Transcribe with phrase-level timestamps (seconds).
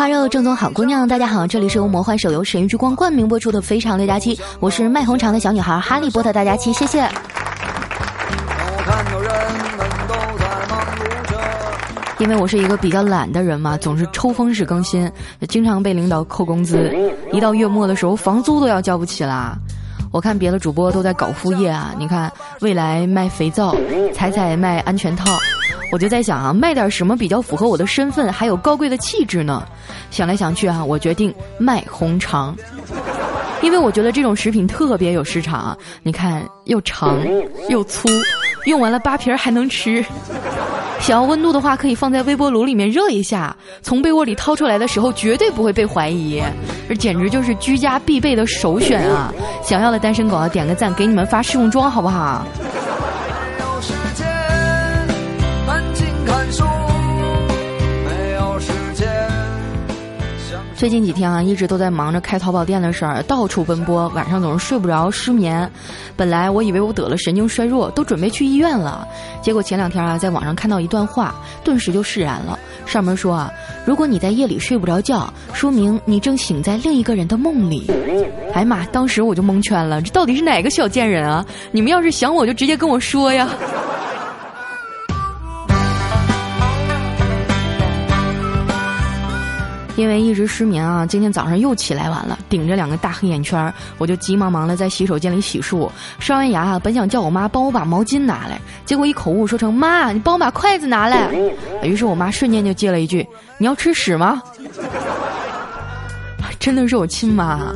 [0.00, 1.06] 花肉，正宗好姑娘。
[1.06, 7.06] 大家好，这里是由魔幻手游《神域之光》冠名播出的《非常六加七》，我是卖红肠的小女孩哈利波特大家七，谢谢。
[12.18, 15.12] 因为我是一个比较懒的人嘛，总是抽风式更新，
[15.50, 16.90] 经常被领导扣工资。
[17.30, 19.54] 一到月末的时候，房租都要交不起啦。
[20.10, 22.32] 我看别的主播都在搞副业啊，你看
[22.62, 23.76] 未来卖肥皂，
[24.14, 25.26] 彩彩卖安全套。
[25.90, 29.66] 我就在想啊，卖点什么比较符合我的身份，还有高贵的气质呢？
[30.10, 32.56] 想来想去啊，我决定卖红肠，
[33.62, 35.76] 因为我觉得这种食品特别有市场。
[36.02, 37.18] 你看，又长
[37.68, 38.08] 又粗，
[38.66, 40.04] 用完了扒皮还能吃。
[41.00, 46.42] 想要温度的话，可以放在微波炉里面热一下，从被窝里掏出来的时候绝对不会被怀疑。
[46.88, 49.32] 这简直就是居家必备的首选啊！
[49.62, 52.44] 想要的单身狗啊点个赞，给你们发试用装好不好？
[60.80, 65.70] 最近几天啊，一直都在忙着开淘宝店的事儿，到处奔波，晚上总是睡不着，失眠。
[66.16, 69.06] 本来我以为我得了神经衰弱，都准备去医院了。
[69.42, 72.58] 结果前两天啊，在网上看到一段话，顿时就释然了。
[72.86, 73.52] 上面说啊，
[73.84, 77.86] 如果你在夜里睡不着觉，说明你正醒在另一个人的梦里。
[78.54, 81.44] 哎妈，当时我就蒙圈了，这到底是哪个小贱人啊？
[81.72, 83.50] 你们要是想我，就直接跟我说呀。
[90.00, 95.86] 因为一直失眠啊，今天早上又起来晚了，顶着两个大黑眼圈，我就急忙忙的在洗手间里洗漱。
[96.18, 101.30] 刷完牙啊，本想叫我妈帮我把毛巾拿来，结果一口误说成妈，你帮我把筷子拿来。
[101.82, 103.26] 于是我妈瞬间就接了一句
[103.60, 104.42] ：“你要吃屎吗？”
[106.58, 107.74] 真的是我亲妈。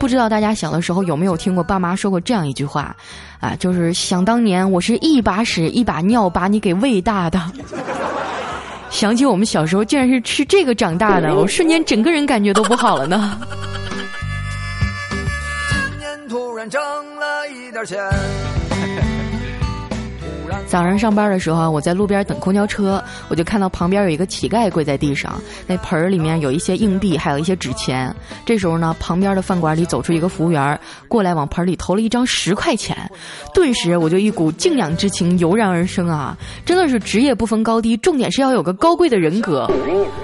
[0.00, 2.96] 不知道大家小的时候有没有听过爸妈说过这样一句话，
[3.38, 7.40] 啊，就是想当年我是一把屎一把尿把你给喂大的。
[8.92, 13.40] 想起我们小时候竟然是吃这个长大的，我瞬间整个人感觉都不好了呢。
[15.10, 16.80] 今年突然挣
[17.16, 17.98] 了一点钱。
[20.66, 28.14] 早上上班的时候，我在路边等公交车，我就看到旁边有一个乞丐跪在地上，那盆儿里面有一些硬币，还有一些纸钱。
[28.46, 32.96] 这时候呢，旁边的饭馆里走出一个服务员，过来往盆里投了一张十块钱，
[33.52, 36.36] 顿时我就一股敬仰之情油然而生啊！
[36.64, 39.70] 真的是职业不分高低，重点是要有个高贵的人格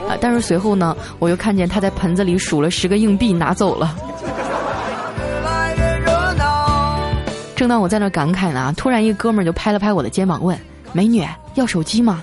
[0.09, 0.17] 啊！
[0.19, 3.95] 但是随后呢，我又看见他在盆子里数了十个硬币拿走了。
[7.59, 10.57] 正当我在那感慨呢，突然一哥们儿就拍了拍我的肩膀，问
[10.95, 11.27] ：“美女，
[11.57, 12.21] 要手机吗？”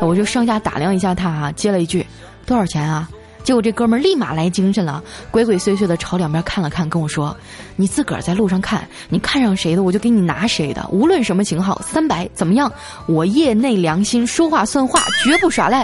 [0.00, 2.06] 我就上下打量一下他啊，接了一句
[2.46, 3.08] ：“多少钱啊？”
[3.42, 7.36] 结果这哥们儿立马来精神了，鬼鬼祟祟的朝两边看了看，跟我说
[7.74, 12.72] ：“你自个儿在路上看，你看上谁的我就给你拿谁的，无论什么型号，三百怎么样？
[13.06, 15.82] 我业内良心，说话算话，绝不耍赖。”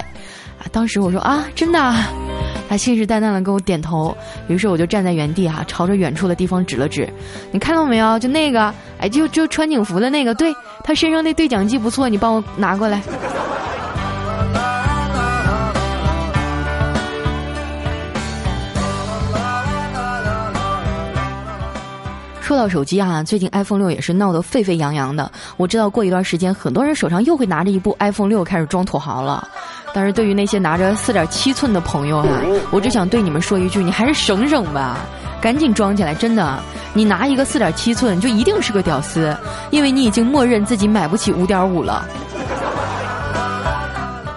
[0.63, 1.93] 啊，当时我说：“啊，真的。”
[2.69, 4.17] 他信誓旦旦的跟我点头，
[4.49, 7.09] 于是我就站在原地哈，朝着远处的地方指了指，
[7.53, 8.19] 你看到没有？
[8.19, 10.53] 就那个，哎，就就穿警服的那个，对
[10.83, 13.01] 他身上那对讲机不错，你帮我拿过来。
[22.47, 25.29] 说到手机啊，最近 iPhone 六也是闹得沸沸扬扬的。
[25.57, 29.49] 我知道过一段时间，很多人手上又会拿着一部 iPhone 六开始装土豪了。
[29.93, 32.29] 但是对于那些拿着四点七寸的朋友哈，
[32.71, 35.01] 我只想对你们说一句：你还是省省吧，
[35.41, 36.15] 赶紧装起来！
[36.15, 36.57] 真的，
[36.95, 39.37] 你拿一个四点七寸就一定是个屌丝，
[39.73, 42.07] 因为你已经默认自己买不起五点五了。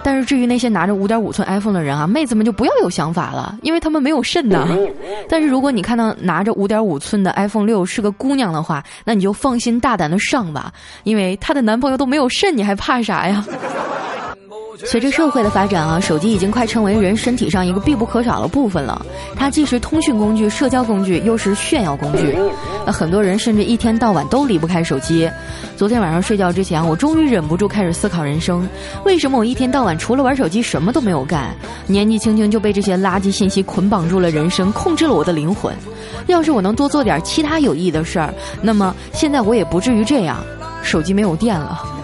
[0.02, 4.66] 但是至于那些拿着五点五寸 iPhone 的人啊，妹子们就不要有想法了，因为他们没有肾呐。
[5.28, 10.72] 但是如果你看到拿着五点五寸的 iPhone 六是个姑娘的话，那你就放心大胆的上吧，
[11.04, 13.44] 因为她的男朋友都没有肾，你还怕啥呀？
[14.84, 19.04] 随着社会的发展啊，手机已经快成为人身体上一个必不可少的部分了。
[19.36, 22.36] 它既是通讯工具、社交工具，又是炫耀工具。
[22.86, 25.30] 那很多人甚至一天到晚都离不开手机。
[25.76, 28.66] 昨天晚上睡觉之前，我终于忍不住开始思考人生：
[29.04, 31.54] 为什么我一天到晚除了玩手机什么都没有干？
[31.86, 35.74] 年纪轻轻就被这些垃圾信息捆绑住了人生，控制了我的灵魂。
[36.26, 38.32] 要是我能多做点其他有意义的事儿，
[38.62, 40.38] 那么现在我也不至于这样。
[40.82, 41.99] 手机没有电了。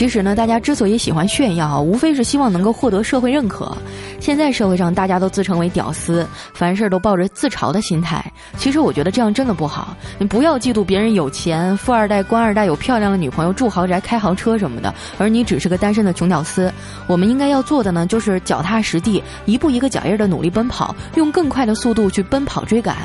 [0.00, 3.76] 其实呢，大家之所以喜欢炫耀，无非是希望能够获得社会认可。
[4.18, 8.24] 现在社会上大家都自称为屌丝，凡事都抱着自嘲的心态。
[8.56, 9.94] 其实我觉得这样真的不好。
[10.16, 16.72] 你不要嫉妒别人有钱，富二代、官二代有漂亮的女朋友，住豪宅、开豪车什么的，而你只是个单身的穷屌丝。
[17.06, 22.96] 我们应该要做的呢，就是脚踏实地，一步一个脚印的努力奔跑，用更快的速度去奔跑追赶。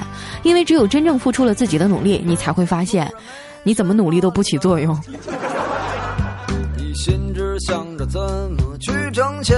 [0.44, 3.12] 因为只有真正付出了自己的努力，你才会发现，
[3.64, 4.98] 你怎么努力都不起作用。
[6.96, 9.58] 你心只想着怎么去挣钱。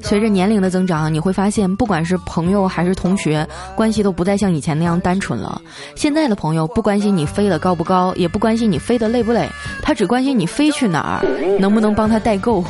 [0.00, 5.60] 随着年龄的增长，你会发现，不管是朋友还是同学，关系都不再像以前那样单纯了。
[5.94, 9.46] 现在的朋友不关心你飞得高不高，也不关心你飞得累不累，
[9.82, 12.64] 他只关心你飞去哪儿，能不能帮他代购。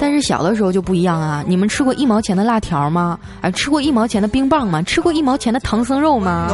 [0.00, 1.44] 但是小的时候就不一样啊！
[1.46, 3.18] 你们吃过一毛钱的辣条吗？
[3.42, 4.80] 啊，吃过一毛钱的冰棒吗？
[4.80, 6.48] 吃过一毛钱的唐僧肉吗？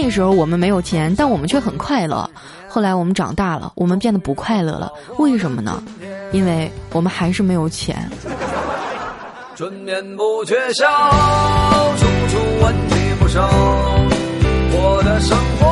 [0.00, 2.30] 那时候我们没有钱，但我们却很快乐。
[2.68, 5.82] 后来我们长大了，我们变得不快乐了，为什么呢？
[6.30, 8.08] 因为我们还是没有钱。
[9.56, 10.86] 春眠不觉晓，
[11.96, 13.50] 处处问题不少，
[14.70, 15.66] 我的生活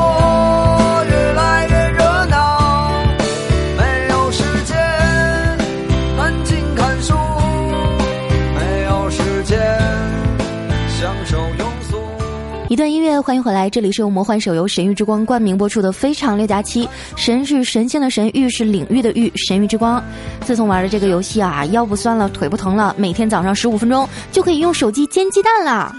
[12.69, 16.85] 一段音乐，欢迎回来，这里是由魔幻手游《神域之光》冠名播出的《非常六加七》，
[17.15, 20.03] 神是神仙的神，域是领域的域，神域之光。
[20.41, 25.95] 自从玩了这个游戏啊，腰不酸了，腿不疼了，每天早上十五分钟就可以用手机煎鸡蛋了，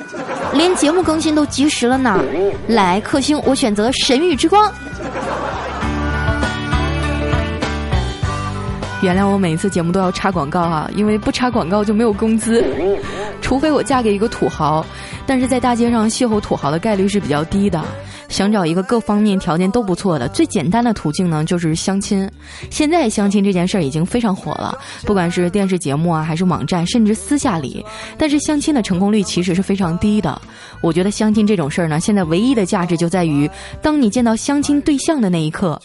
[0.53, 2.21] 连节目更新都及时了呢。
[2.67, 4.69] 来，克星，我选择神域之光。
[9.07, 12.62] 原谅我每一次节目都要插广告哈，因为不插广告就没有工资，
[13.42, 14.86] 除非我嫁给一个土豪，
[15.25, 17.81] 但是在大街上邂逅土豪的概率是比较低的。
[18.27, 22.30] 想找一个各方面条件都不错的，最简单的途径呢就是相亲。
[22.69, 27.86] 现在相亲这件事儿已经非常火了，不管是电视节目啊，还是网站，甚至私下里，
[28.18, 30.42] 但是相亲的成功率其实是非常低的。
[30.81, 33.50] 我觉得相亲这种事儿呢，现在唯一的价值就在于，
[33.81, 35.81] 当你见到相亲对象的那一刻。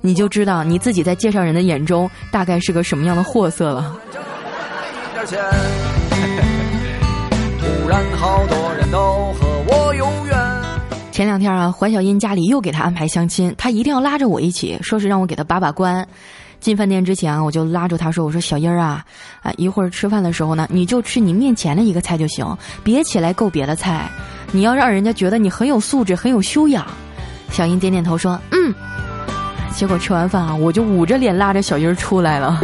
[0.00, 3.96] 你就知道你自己在介绍人的眼中大概是个什么样的货色了。
[11.12, 16.06] 前两天啊，怀小英家里又给他安排相亲，他一定要拉着我一起，说是让我给他把把关。
[16.60, 19.02] 进饭店之前啊，我就拉住他说：“我说小英儿啊，
[19.42, 22.46] 啊一会儿吃饭的时候呢，你就吃你面前的一个菜就行，
[22.84, 24.10] 别起来够别的菜。
[24.52, 26.86] 你要让人家觉得你很有素质、很有修养。”
[27.50, 28.74] 小英点点头说：“嗯。”
[29.76, 32.58] 结果吃完饭啊，我就捂着脸拉着小英出来了，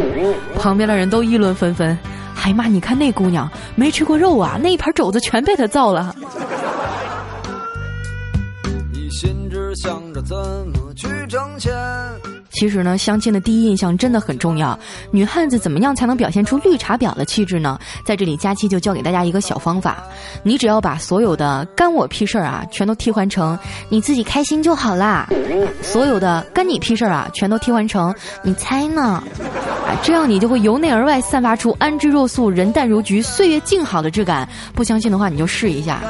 [0.59, 1.97] 旁边的人都议论纷纷，
[2.35, 6.17] 还骂你看那姑娘没吃过肉啊，那一盘肘子全被她造了。
[8.94, 11.70] 一心只想着怎么去挣钱。
[12.52, 14.78] 其实呢，相亲的第一印象真的很重要。
[15.10, 17.78] 女汉子怎么样才能表现出绿茶婊的气质呢？
[18.04, 20.02] 在这里，佳期就教给大家一个小方法：
[20.43, 23.58] 你只要把所有的“干我屁事儿”啊，全都替换成
[23.88, 25.26] “你自己开心就好啦”；
[25.82, 28.14] 所有的“干你屁事儿”啊，全都替换成
[28.44, 29.22] “你猜呢”。
[30.02, 34.49] 这样你就会由内而外散发出安之若素、人淡如菊、岁月静好的质感。
[34.75, 36.00] 不相信的话，你就试一下。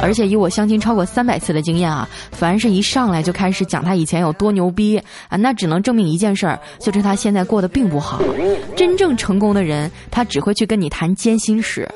[0.00, 5.00] 而且以我相亲超过三百次的经验啊，凡是一上来就开始讲他以前有多牛逼。
[5.28, 8.20] 啊，那只能证明一件事儿，就是他现在过得并不好。
[8.76, 11.88] 真正成功的人，他只会去跟你谈艰辛史。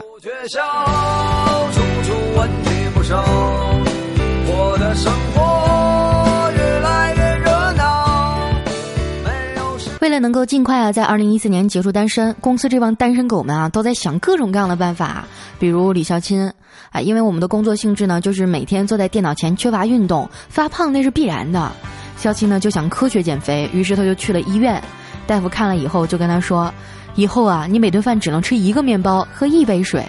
[10.01, 15.25] 为了能够尽快啊，在二零一四年结束单身，公司这帮单身狗们啊，都在想各种各样的办法。
[15.59, 16.53] 比如李孝钦
[16.91, 21.73] 啊，因为我们的工作性质呢，就是每天坐在电脑前，缺乏运动，发胖那是必然的。
[22.17, 24.83] 肖七呢就想科学减肥，于是他就去了医院。
[25.27, 26.73] 大夫看了以后就跟他说
[27.17, 30.05] ：“以后啊，你每顿饭只能吃一个面包，喝一杯水。”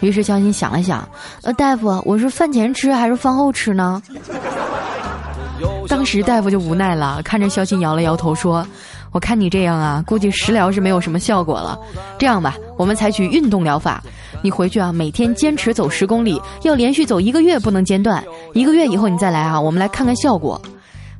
[0.00, 1.08] 于是肖鑫想了想
[1.42, 4.02] ：“呃，大夫，我是饭前吃还是饭后吃呢？”
[5.88, 8.66] 当时大夫就无奈了，看着肖鑫摇了摇头说
[9.12, 11.78] ：“我看你这样啊，估计食疗是没有什么效果了。
[12.18, 14.02] 这样吧，我们采取运动疗法。
[14.42, 18.22] 你回去啊，每天坚持走十公里，要连续走一个月，不能间断。
[18.52, 20.60] 一个月以后你再来啊，我们来看看效果。”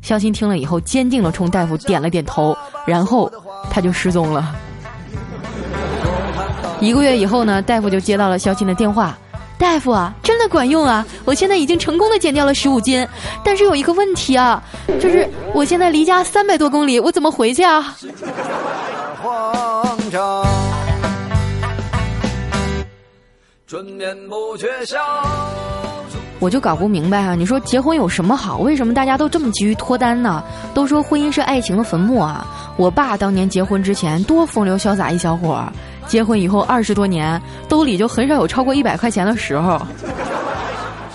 [0.04, 3.32] 肖鑫听了以后，坚定的冲大夫点了点头，然后
[3.70, 4.54] 他就失踪了。
[6.78, 9.16] 一个月以后呢，大夫就接到了肖鑫的电话
[9.56, 11.06] ：“大夫啊，真的管用啊！
[11.25, 13.08] 我现在已经成功的减掉了十五斤，
[13.42, 14.62] 但是有一个问题啊，
[15.00, 17.96] 就是我现在离家三百多公里，我怎么回去啊？”
[23.66, 25.00] 春眠不觉晓。
[26.40, 27.34] 我就搞不明白啊！
[27.34, 28.58] 你说结婚有什么好？
[28.58, 30.42] 为什么大家都这么急于脱单呢？
[30.74, 32.46] 都说婚姻是爱情的坟墓啊！
[32.76, 35.72] 我爸当年结婚之前多风流潇洒一小伙儿，
[36.06, 39.80] 结婚以后二十多年，兜里就很少有超过一百块钱的时候。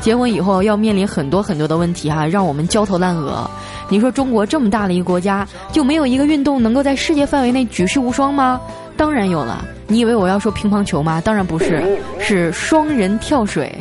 [0.02, 3.48] 结婚以后要面临很多很多的问题哈，让我们焦头烂额。
[3.90, 8.60] 你说中国这么大的一个国家，就没有一个运动能够在世界范围内举世无双吗？
[8.96, 9.66] 当然有了。
[9.88, 11.20] 你以为我要说乒乓球吗？
[11.20, 13.76] 当然不是，是双人跳水。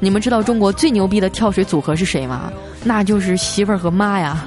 [0.00, 2.52] 你们知道中国最牛逼的跳水组合是谁吗？
[2.84, 4.44] 那就是媳妇儿和妈呀，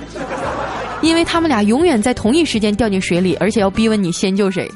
[1.02, 4.70] 因为他们俩永远在同一时间掉进水里，而且要逼问你先救谁。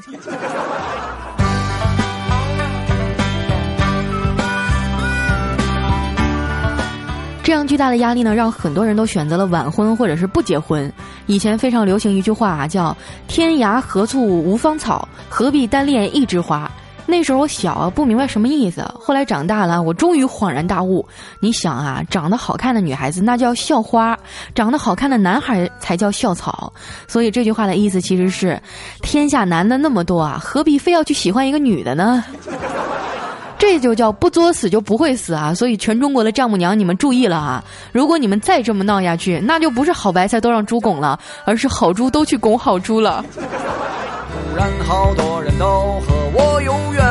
[7.41, 10.91] 这样巨大的压力呢，让很多人都选择了晚婚或者是不结婚。
[11.25, 12.95] 以前非常流行一句话啊，叫
[13.27, 16.69] “天涯何处无芳草，何必单恋一枝花”。
[17.09, 18.85] 那时候我小啊，不明白什么意思。
[18.99, 21.05] 后来长大了，我终于恍然大悟。
[21.39, 24.17] 你想啊，长得好看的女孩子那叫校花，
[24.53, 26.71] 长得好看的男孩才叫校草。
[27.07, 28.61] 所以这句话的意思其实是：
[29.01, 32.23] 天下男的那么多啊，何必非要去喜欢一个女的呢？
[33.57, 35.53] 这就叫不作死就不会死啊！
[35.53, 37.61] 所以全中国的丈母娘，你们注意了啊！
[37.91, 43.25] 如果你们再这么闹下去，那就不是好白菜都让猪拱了，而是好猪都去拱好猪了。
[43.33, 43.41] 突
[44.55, 45.65] 然好多人都
[46.07, 46.18] 和
[46.59, 47.01] 我有缘，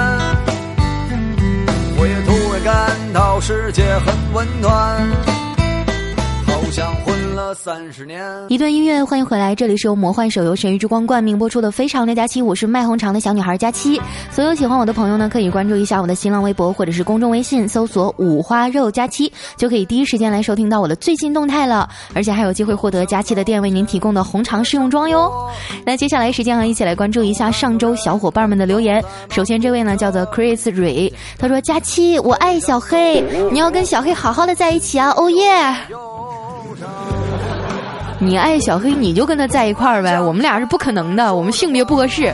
[1.96, 5.00] 我也突然感到世界很温暖，
[7.54, 8.22] 三十年。
[8.48, 14.00] 一段音乐，欢迎回来，这里是由魔幻手游《神域之光》冠名播出的《非常六加七》，我是卖红肠的小女孩佳期。
[14.30, 25.32] 所有喜欢我的朋友呢，可以关注一下我的新浪微博或者是公众微信，搜索“五花肉佳期”，就可以第一时间来收听到我的最新动态了，而且还有机会获得佳期的店为您提供的红肠试用装哟。
[25.84, 29.02] 那接下来时间啊，一起来关注一下上周小伙伴们的留言。
[29.30, 35.44] 首先这位呢叫做 Chris 蕊，他说：“佳期，我爱小黑，你要跟小黑好好的在一起啊，哦耶！”
[38.20, 42.32] 你爱小黑，你就跟他在一块儿呗，我们俩是不可能的，我们性别不合适。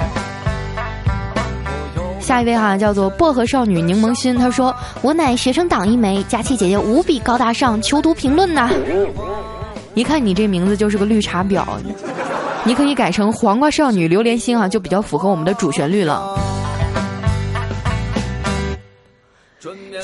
[2.19, 8.71] 下一位哈叫做薄荷少女柠檬心，她说：“我乃学生党一枚，佳琪姐姐无比高大上，求读评论呐。
[9.93, 11.63] ”一看你这名字就是个绿茶婊，
[12.65, 16.35] 你可以改成黄瓜少女榴莲心啊，就比较符合我们的主旋律了。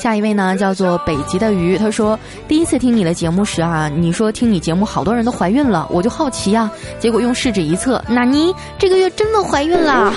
[0.01, 1.77] 下一位呢，叫做北极的鱼。
[1.77, 2.17] 他说，
[2.47, 6.67] 第一次听你的节目时啊，你说听你节目好多人都怀孕了，我就好奇呀。
[6.99, 8.51] 结果用试纸一测，纳尼？
[8.79, 10.11] 这个月真的怀孕了。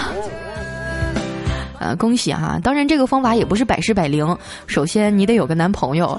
[1.81, 2.59] 呃，恭喜哈！
[2.63, 4.27] 当然，这个方法也不是百试百灵。
[4.67, 6.19] 首先，你得有个男朋友。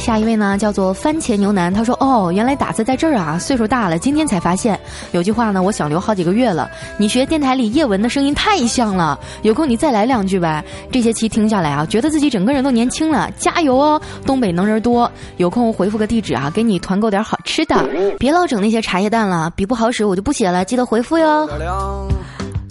[0.00, 1.72] 下一位呢，叫做番茄牛腩。
[1.72, 3.38] 他说：“哦，原来打字在这儿啊！
[3.38, 4.80] 岁数大了，今天才发现。
[5.12, 6.70] 有句话呢，我想留好几个月了。
[6.96, 10.64] 你学电台里叶文的声音太像了，有空你再来两句呗。
[10.90, 13.30] 这些期听下来啊，觉得自己整个人都年轻了。
[13.36, 15.08] 加油哦，东北能人多。
[15.36, 17.86] 有空回复个地址啊，给你团购点好吃的。
[18.18, 21.46] 别老整那些茶叶蛋了，笔不好使我就不写了，记得回复哟。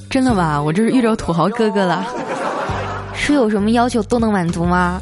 [0.09, 0.59] 真的吧？
[0.59, 2.03] 我这是遇着土豪哥哥了。
[3.13, 4.99] 是有什么要求都能满足吗？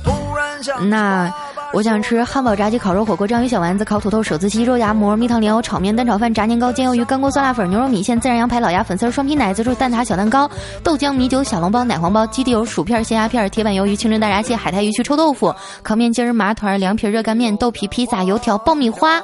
[0.89, 1.33] 那。”
[1.73, 10.49] 我想吃汉堡、炸鸡、烤肉、火锅、章鱼小丸子、烤土豆、手撕鸡、肉夹馍、蜜糖莲藕、炒面、蛋炒饭、炸年糕、煎鱿鱼、干锅酸辣粉、牛肉米线、孜然羊排、老鸭粉丝、双皮奶自助蛋挞、小蛋糕、
[10.81, 19.21] 豆浆、米酒、小笼包、奶黄包、基地油、薯片、咸鸭片、铁板鱿鱼、清蒸大闸蟹、海苔鱼须、臭豆腐、烤面筋、麻团、凉皮、热干面、豆皮、披萨、油条、爆米花。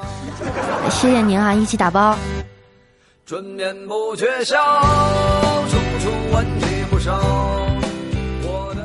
[0.90, 2.16] 谢谢您啊，一起打包。
[3.26, 4.58] 春眠不觉晓，
[5.70, 7.63] 处处问题不少。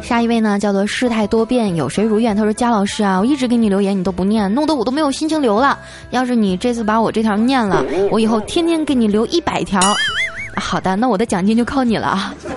[0.09, 2.35] 下一位呢，叫做世态多变，有谁如愿？
[2.35, 5.79] 他说：“佳老师啊，我一直给你留言，你都不念，弄得我都没有心情留了。
[6.13, 9.79] 要是你这次把我这条念了， 我以后天天给你留一百条。
[10.57, 12.35] 好的，那我的奖金就靠你了啊。”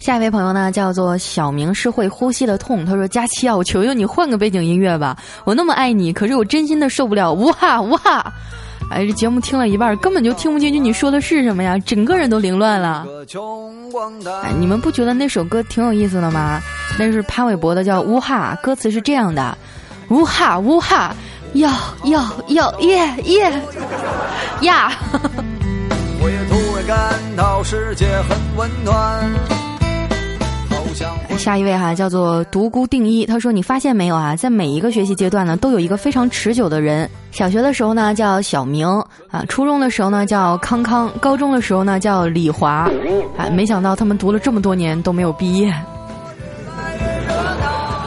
[0.00, 2.82] 下一位朋友呢，叫做小明是会呼吸的痛。
[2.86, 5.14] 他说：“佳期啊，我求求你换个背景音乐吧，
[5.44, 8.32] 我那么爱你，可是我真心的受不了。”呜哈呜哈。
[8.92, 11.78] 哎，这节目听了一半，根本就听不进去你说的是什么呀？
[11.78, 13.06] 整个人都凌乱了。
[14.42, 16.60] 哎，你们不觉得那首歌挺有意思的吗？
[16.98, 19.56] 那是潘玮柏的，叫《呜哈》，歌词是这样的：
[20.10, 21.14] 呜哈呜哈，
[21.54, 21.70] 要
[22.04, 23.62] 要要耶耶
[24.60, 24.92] 呀！
[26.20, 29.61] 我也突然感到世界很温暖。
[31.38, 37.08] 下一位哈叫做独孤定一，他说：“你发现没有啊，在每一个学习阶段呢，都有一个非常持久的人。
[37.32, 38.86] 小学的时候呢叫小明
[39.30, 42.88] 啊，初中的时候呢叫康康，高中的时候呢叫李华，
[43.36, 45.74] 啊， 没想到他们读了这么多年都没有毕业。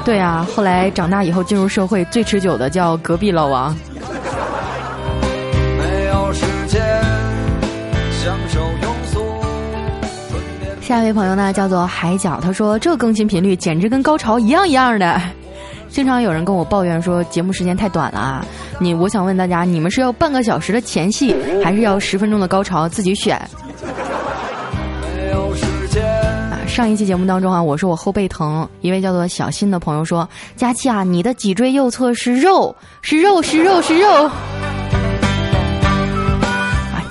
[0.05, 3.75] 对啊，后来长大以后进入社会最持久的叫隔壁老王。”
[10.85, 15.19] 下一位朋友呢，叫做海角，他说这更新频率简直跟高潮一样一样的。
[15.89, 18.45] 经常有人跟我抱怨说节目时间太短了啊！
[18.79, 22.87] 你，我想问大家，你们是要半个小时的前戏，还是要十分钟的高潮？
[22.87, 23.35] 自己选。
[23.35, 23.49] 啊，
[26.67, 34.29] 上一期节目当中啊，我说我后背疼，一位叫做小新的朋友说：“佳琪啊，你的脊椎右侧是肉，是肉，是肉，是肉。”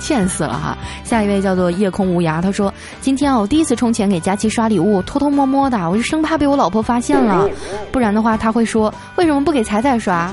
[0.05, 0.77] 贱死了哈！
[1.03, 2.71] 下一位叫做夜空无涯，他说
[3.01, 7.49] ：“今天啊，我第一次充钱给佳琪刷礼物，偷偷摸摸的，我就生怕被我老婆发现了，
[7.91, 10.31] 不然的话他会说为什么不给彩彩刷？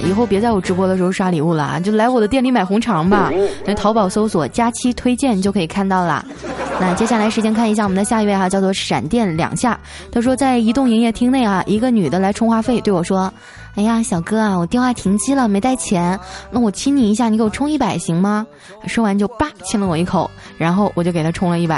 [0.00, 3.32] 以后别在我直播的时候刷礼物了，就来我的店里买红肠吧。
[3.66, 6.24] 那淘宝搜索‘佳期推荐’就可以看到了。
[6.80, 9.76] 那接下来时间看一下我们的下一位哈，叫做闪电两下，
[10.12, 13.30] 他说在移动营业厅内啊，一个女的来充话费，对我说。”
[13.78, 16.18] 哎呀，小哥啊，我电话停机了，没带钱，
[16.50, 18.44] 那我亲你一下，你给我充一百行吗？
[18.88, 21.76] 说完就叭亲了我一口，然后我就给他充了一百。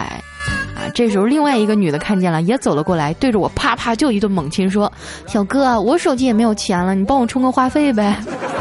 [0.75, 4.91] 啊，这时候另外一个女的看见了，也走了过来，对着我啪啪就一顿猛亲，说
[5.29, 8.17] ：“小哥，我手机也没有钱了，你帮我充个话费呗。”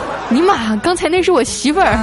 [0.27, 1.97] 尼玛，刚才那是我媳妇儿。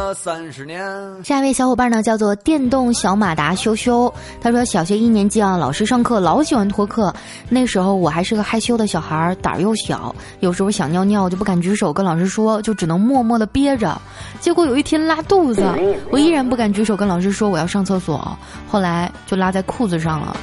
[0.00, 0.82] 了三十年。
[1.22, 4.12] 下一位小伙伴呢，叫做电动小马达羞羞。
[4.40, 7.14] 他说，小学一年级啊，老师上课老喜欢拖课。
[7.48, 14.00] 那时候我还是个害羞的小孩，胆儿又小，有时候想尿尿就不敢举手跟老师说，就只能默默的憋着。
[14.40, 15.62] 结果有一天拉肚子，
[16.10, 18.36] 我依然不敢举手跟老师说我要上厕所。
[18.66, 20.36] 后来就拉在裤子上了，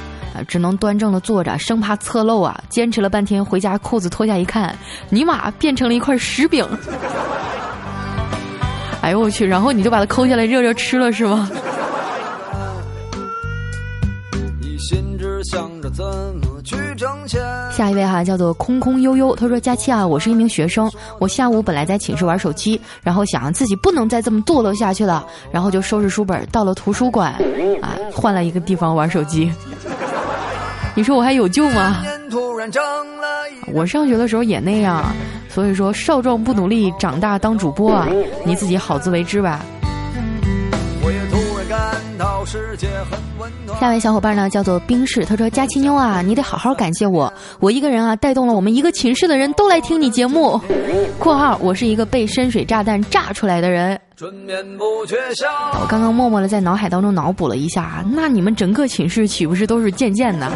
[0.46, 2.58] 只能端正的坐着，生怕侧漏啊。
[2.68, 4.76] 坚持了半天，回家裤子脱下一看，
[5.10, 6.66] 尼玛变成了一块石饼。
[9.08, 9.46] 哎呦我去！
[9.46, 11.50] 然后你就把它抠下来热热吃了是吗？
[17.70, 27.32] 下一位哈叫做空空悠悠，他说：“佳期啊，我是一名学生，我下午本来在寝室玩手机，然后想自己不能再这么堕落下去了，然后就收拾书本到了图书馆，
[27.80, 29.50] 啊，换了一个地方玩手机。
[30.94, 32.04] 你说我还有救吗？
[33.72, 35.02] 我上学的时候也那样。”
[35.58, 38.06] 所以说，少壮不努力，长大当主播啊！
[38.44, 39.60] 你自己好自为之吧。
[43.80, 50.60] 下位小伙伴呢，叫做冰室，他说：“佳期妞啊，你得好好感谢我，我一个人啊，带动了我们一个寝室的人都来听你节目。
[51.18, 54.00] ”（括号我是一个被深水炸弹炸出来的人。）
[55.80, 60.48] 我刚刚默默的在脑海当中脑补了一下，那你们整个寝室岂不是都是贱贱的？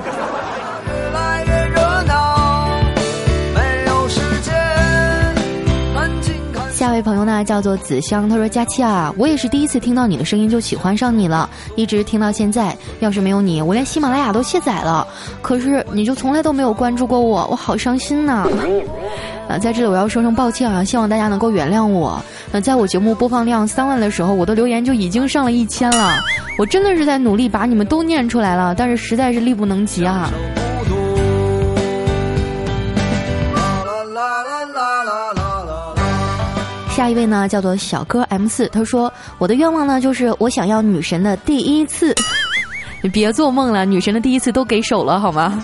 [7.02, 12.76] 位朋友呢叫做子香，他说：“佳期啊，我也是第一次听到你的声音就喜欢上你了，一直听到现在。
[13.00, 15.04] 要是没有你，我连喜马拉雅都卸载了。
[15.40, 18.46] 可是你就从来都没有关注过我，我好伤心呐！
[19.50, 22.22] 啊，在这里我要说声抱歉啊，希望大家能够原谅我。
[22.52, 26.14] 那在我节目播放量三万的时候，我的留言就已经上了一千了。
[26.56, 30.30] 我真的是在努力把你们都念出来了，但是实在是力不能及啊。”
[37.02, 42.14] 下一位呢，叫做小哥 M 四，他说：“我的愿望呢，就是我想要女神的第一次。
[43.02, 45.60] 你别做梦了，女神的第一次都给手了，好吗？”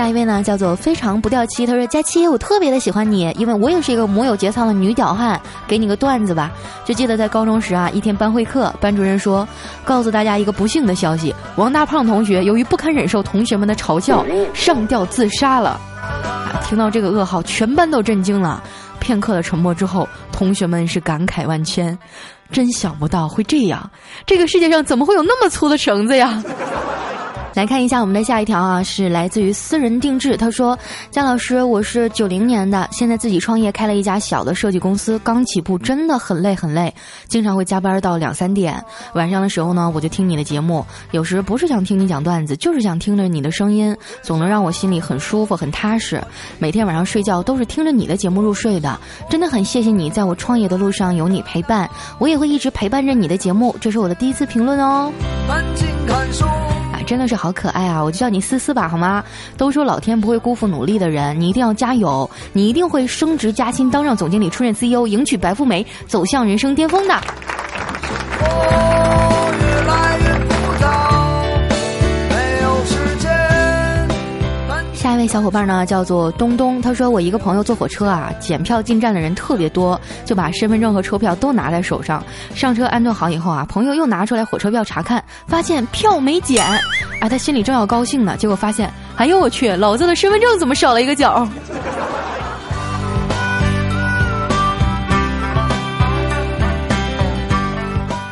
[0.00, 1.66] 下一位呢，叫做非常不掉漆。
[1.66, 5.38] 他说：“佳期，我特别的喜欢你，因为我也是一个母有节操的女屌汉。
[5.68, 6.50] 给你个段子吧，
[6.86, 9.46] 就记得在高中时啊，一天班会课，班主任说，
[9.84, 15.78] 告诉大家一个不幸的消息：王大胖同学由于不堪忍受同学们的嘲笑，上吊自杀了。
[16.00, 18.62] 啊，听到这个噩耗，全班都震惊了。
[19.00, 21.98] 片刻的沉默之后，同学们是感慨万千，
[22.50, 23.90] 真想不到会这样。
[24.24, 26.42] 这个世界上怎么会有那么粗的绳子呀？”
[27.60, 30.34] 来看一下我们的下一条啊，是来自于私人定制。
[30.34, 30.78] 他说
[31.12, 36.90] ：“姜老师，我是九零年的，现在自己创业开了一家小的设计公司，刚起步，真的很累很累，
[37.28, 38.82] 经常会加班到两三点。
[39.12, 46.18] 晚上的时候呢，我就听你的节目，有时不是想听你讲段子，就是想听着你的声音，总能让我心里很舒服很踏实。
[46.58, 51.86] 每天晚上睡觉都是听着你的节目入睡的，真的很谢谢你，在我创业的路上有你陪伴，
[52.18, 53.76] 我也会一直陪伴着你的节目。
[53.82, 55.12] 这是我的第一次评论哦。”
[57.10, 58.00] 真的是好可爱啊！
[58.00, 59.24] 我就叫你思思吧，好吗？
[59.56, 67.20] 都说老天不会辜负努力的人，你一定要加油，你一定会升职加薪，当上总经理，出任 CEO，迎娶白富美，走向人生巅峰的。
[75.20, 76.80] 那小伙伴呢，叫做东东。
[76.80, 82.24] 他说：“我一个朋友坐火车啊，检票进站的人特别多，就把身份证和车票都拿在手上。
[82.54, 86.64] 上车安顿好以后啊，朋友又拿出来火车票查看，发现票没检。
[87.20, 91.46] 哎，他心里正要高兴呢，结果发现哎呦我去，老子的身份证怎么少了一个角？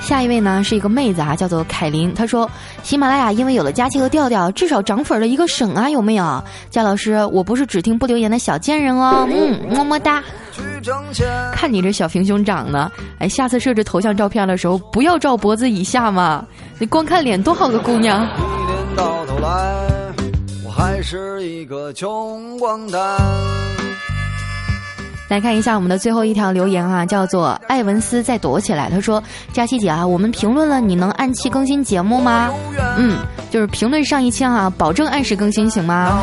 [0.09, 2.15] 下一位呢是一个妹子啊，叫做凯琳。
[2.15, 2.51] 她说
[2.83, 10.25] ：“喜马拉雅因为有了佳期和调调，至少涨粉了一个省啊，有没有？”佳老师，我不是只听不留言的小贱人哦，嗯，么么哒。
[11.53, 16.43] 看你这小平胸长的，哎，下次设置头像照片的时候不要照脖子以下嘛，
[16.79, 18.23] 你光看脸多好个姑娘。
[18.23, 18.41] 一
[18.73, 19.85] 年到头来，
[20.65, 22.99] 我还是一个穷光蛋。
[25.29, 28.89] 来看一下我们的最后一条留言啊，叫做艾文斯在躲起来。
[28.91, 32.51] 他说：“佳琪姐啊，我们评论了，你能按期更新节目吗？”
[32.97, 33.19] 嗯，
[33.51, 36.23] 就是评论上一期啊，保证按时更新，行吗？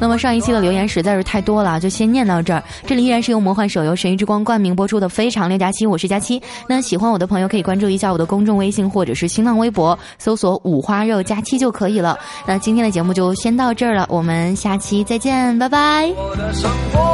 [0.00, 2.62] 那么上一期的留言实在是太多了，就先念到这儿。
[2.86, 6.40] 这里依然是由魔幻手游《神域之光》冠名播出的《非常六加七》，我是佳期。
[6.68, 12.16] 那喜欢我的朋友可以关注一下我的公众微信或者是新浪微博，搜索“五花肉佳期”就可以了。
[12.46, 16.12] 那今天的节目就先到这儿了，我们下期再见，拜拜。
[16.16, 17.13] 我的生活